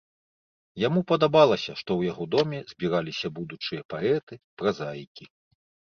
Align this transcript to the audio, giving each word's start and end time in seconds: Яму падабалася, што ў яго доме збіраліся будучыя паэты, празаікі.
Яму 0.83 1.01
падабалася, 1.11 1.75
што 1.81 1.83
ў 1.95 2.01
яго 2.11 2.23
доме 2.37 2.63
збіраліся 2.73 3.27
будучыя 3.39 3.81
паэты, 3.95 4.33
празаікі. 4.63 5.25